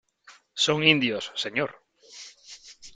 [0.65, 1.71] son indios, señor...